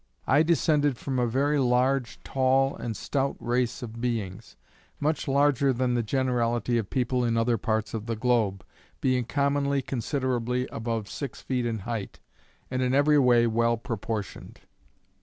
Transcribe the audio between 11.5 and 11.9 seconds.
in